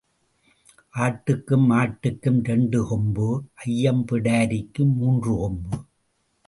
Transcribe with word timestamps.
ஆட்டுக்கும் 0.95 1.67
மாட்டுக்கும் 1.71 2.39
இரண்டு 2.43 2.87
கொம்பு 2.87 3.29
ஐயம் 3.53 4.05
பிடாரிக்கு 4.11 4.85
மூன்று 4.95 5.35
கொம்பு. 5.35 5.77